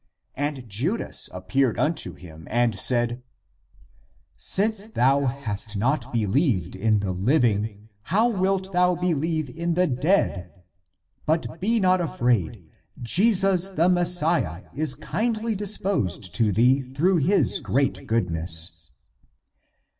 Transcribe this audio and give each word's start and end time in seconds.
And 0.33 0.67
Judas 0.67 1.29
appeared 1.31 1.77
unto 1.77 2.15
him 2.15 2.47
and 2.49 2.73
said," 2.73 3.21
Since 4.35 4.87
thou 4.87 5.27
hast 5.27 5.77
not 5.77 6.11
believed 6.11 6.75
in 6.75 7.01
the 7.01 7.11
living, 7.11 7.87
how 8.01 8.27
wilt 8.27 8.73
thou 8.73 8.95
believe 8.95 9.47
in 9.55 9.75
the 9.75 9.85
dead? 9.85 10.51
But 11.27 11.59
be 11.61 11.79
not 11.79 12.01
afraid. 12.01 12.67
Jesus 12.99 13.69
the 13.69 13.89
Messiah 13.89 14.63
is 14.75 14.95
kindly 14.95 15.53
disposed 15.53 16.33
to 16.33 16.51
thee 16.51 16.81
through 16.81 17.17
his 17.17 17.59
great 17.59 18.07
good 18.07 18.31
ness." 18.31 18.89